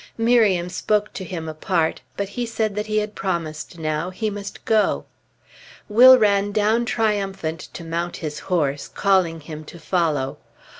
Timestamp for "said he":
2.43-2.97